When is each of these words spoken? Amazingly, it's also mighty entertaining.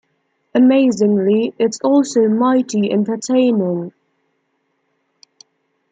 Amazingly, 0.55 1.53
it's 1.59 1.79
also 1.81 2.27
mighty 2.27 2.91
entertaining. 2.91 3.93